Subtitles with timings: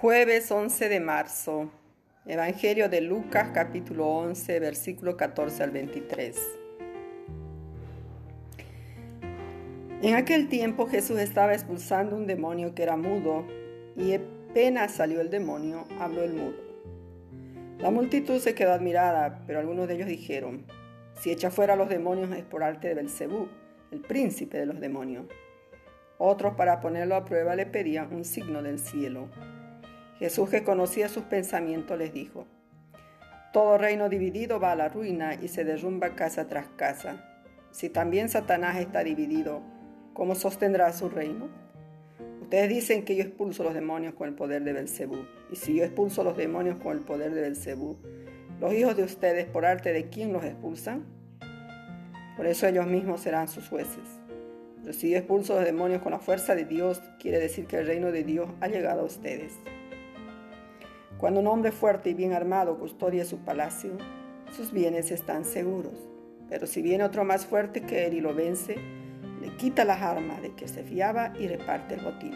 [0.00, 1.72] Jueves 11 de marzo.
[2.24, 6.36] Evangelio de Lucas capítulo 11 versículo 14 al 23.
[10.02, 13.44] En aquel tiempo Jesús estaba expulsando un demonio que era mudo
[13.96, 16.62] y apenas salió el demonio, habló el mudo.
[17.80, 20.64] La multitud se quedó admirada, pero algunos de ellos dijeron,
[21.20, 23.48] si echa fuera a los demonios es por arte de Belcebú,
[23.90, 25.26] el príncipe de los demonios.
[26.18, 29.28] Otros para ponerlo a prueba le pedían un signo del cielo.
[30.18, 32.46] Jesús, que conocía sus pensamientos, les dijo,
[33.52, 37.24] Todo reino dividido va a la ruina y se derrumba casa tras casa.
[37.70, 39.62] Si también Satanás está dividido,
[40.14, 41.48] ¿cómo sostendrá su reino?
[42.42, 45.18] Ustedes dicen que yo expulso los demonios con el poder de Belcebú.
[45.52, 47.98] Y si yo expulso los demonios con el poder de Belcebú,
[48.58, 51.04] ¿los hijos de ustedes por arte de quién los expulsan?
[52.36, 54.20] Por eso ellos mismos serán sus jueces.
[54.80, 57.86] Pero si yo expulso los demonios con la fuerza de Dios, quiere decir que el
[57.86, 59.52] reino de Dios ha llegado a ustedes.
[61.18, 63.90] Cuando un hombre fuerte y bien armado custodia su palacio,
[64.56, 66.08] sus bienes están seguros.
[66.48, 68.76] Pero si viene otro más fuerte que él y lo vence,
[69.40, 72.34] le quita las armas de que se fiaba y reparte el botín.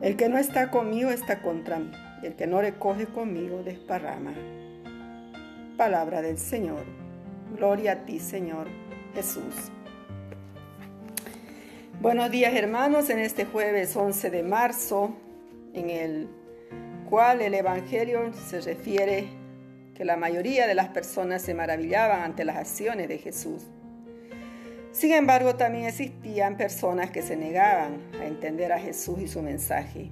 [0.00, 1.90] El que no está conmigo está contra mí,
[2.22, 4.32] el que no recoge conmigo desparrama.
[5.76, 6.84] Palabra del Señor.
[7.54, 8.68] Gloria a ti, Señor
[9.14, 9.70] Jesús.
[12.00, 15.14] Buenos días, hermanos, en este jueves 11 de marzo,
[15.74, 16.28] en el
[17.08, 19.28] cual el Evangelio se refiere
[19.94, 23.64] que la mayoría de las personas se maravillaban ante las acciones de Jesús.
[24.92, 30.10] Sin embargo, también existían personas que se negaban a entender a Jesús y su mensaje,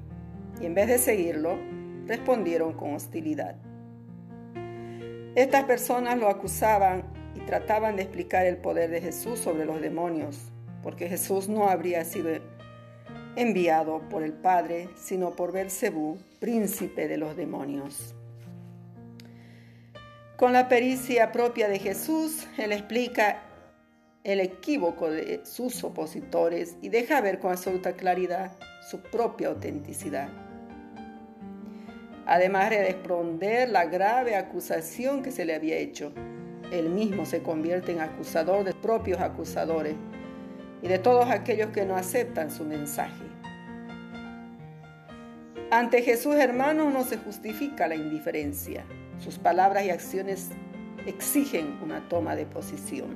[0.60, 1.58] y en vez de seguirlo,
[2.06, 3.56] respondieron con hostilidad.
[5.34, 7.04] Estas personas lo acusaban
[7.34, 10.50] y trataban de explicar el poder de Jesús sobre los demonios,
[10.82, 12.30] porque Jesús no habría sido
[13.36, 18.14] enviado por el Padre, sino por Belcebú, príncipe de los demonios.
[20.36, 23.42] Con la pericia propia de Jesús, él explica
[24.24, 28.52] el equívoco de sus opositores y deja ver con absoluta claridad
[28.90, 30.28] su propia autenticidad.
[32.26, 36.12] Además de responder la grave acusación que se le había hecho,
[36.72, 39.94] él mismo se convierte en acusador de propios acusadores
[40.82, 43.25] y de todos aquellos que no aceptan su mensaje.
[45.76, 48.86] Ante Jesús, hermanos, no se justifica la indiferencia.
[49.18, 50.48] Sus palabras y acciones
[51.04, 53.14] exigen una toma de posición.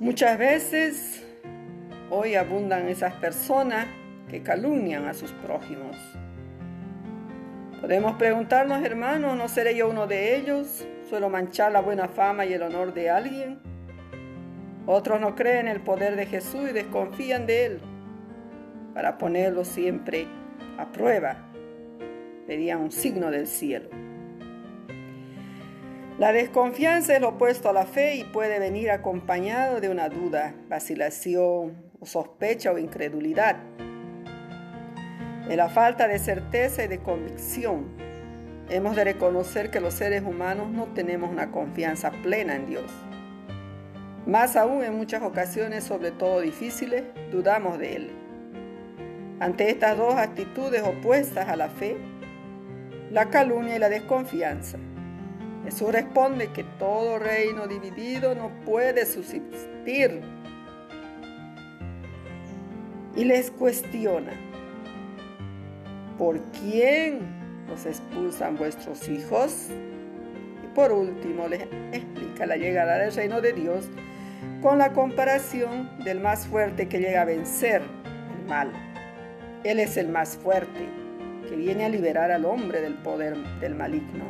[0.00, 1.24] Muchas veces
[2.10, 3.86] hoy abundan esas personas
[4.28, 5.96] que calumnian a sus prójimos.
[7.80, 10.84] Podemos preguntarnos, hermanos, ¿no seré yo uno de ellos?
[11.08, 13.60] ¿Suelo manchar la buena fama y el honor de alguien?
[14.86, 17.80] Otros no creen en el poder de Jesús y desconfían de él
[18.94, 20.26] para ponerlo siempre
[20.78, 21.36] a prueba.
[22.46, 23.90] Pedían un signo del cielo.
[26.18, 30.54] La desconfianza es lo opuesto a la fe y puede venir acompañado de una duda,
[30.68, 33.56] vacilación o sospecha o incredulidad.
[35.48, 37.86] En la falta de certeza y de convicción,
[38.68, 42.92] hemos de reconocer que los seres humanos no tenemos una confianza plena en Dios.
[44.26, 48.19] Más aún en muchas ocasiones, sobre todo difíciles, dudamos de Él.
[49.40, 51.96] Ante estas dos actitudes opuestas a la fe,
[53.10, 54.76] la calumnia y la desconfianza,
[55.64, 60.20] Jesús responde que todo reino dividido no puede subsistir.
[63.16, 64.32] Y les cuestiona,
[66.18, 67.20] ¿por quién
[67.66, 69.68] los expulsan vuestros hijos?
[70.62, 71.62] Y por último les
[71.92, 73.88] explica la llegada del reino de Dios
[74.60, 77.80] con la comparación del más fuerte que llega a vencer
[78.38, 78.89] el mal.
[79.62, 80.88] Él es el más fuerte,
[81.48, 84.24] que viene a liberar al hombre del poder del maligno.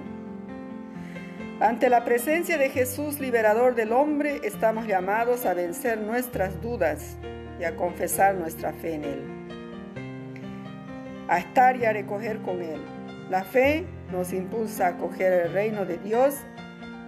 [1.61, 7.17] Ante la presencia de Jesús, liberador del hombre, estamos llamados a vencer nuestras dudas
[7.61, 9.23] y a confesar nuestra fe en Él.
[11.29, 12.81] A estar y a recoger con Él.
[13.29, 16.35] La fe nos impulsa a acoger el reino de Dios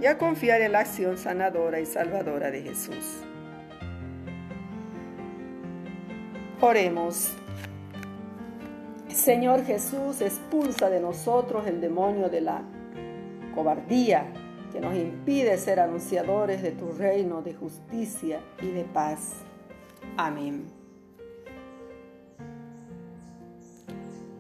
[0.01, 3.25] y a confiar en la acción sanadora y salvadora de Jesús.
[6.61, 7.37] Oremos.
[9.15, 12.63] Señor Jesús, expulsa de nosotros el demonio de la
[13.55, 14.33] cobardía
[14.73, 19.35] que nos impide ser anunciadores de tu reino de justicia y de paz.
[20.17, 20.65] Amén.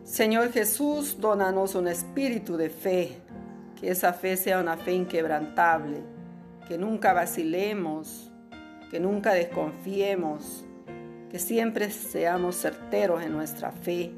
[0.05, 3.19] Señor Jesús, dónanos un espíritu de fe,
[3.79, 6.03] que esa fe sea una fe inquebrantable,
[6.67, 8.31] que nunca vacilemos,
[8.91, 10.65] que nunca desconfiemos,
[11.31, 14.13] que siempre seamos certeros en nuestra fe,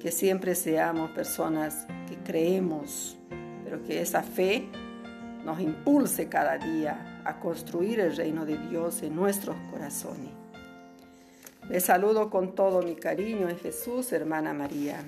[0.00, 3.16] que siempre seamos personas que creemos,
[3.62, 4.68] pero que esa fe
[5.44, 10.30] nos impulse cada día a construir el reino de Dios en nuestros corazones.
[11.68, 15.04] Les saludo con todo mi cariño en Jesús, hermana María.